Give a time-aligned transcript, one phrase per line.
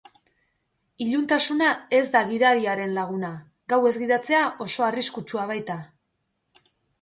[1.03, 1.67] Iluntasuna
[1.97, 3.29] ez da gidariaren laguna,
[3.75, 5.77] gauez gidatzea oso arriskutsua baita.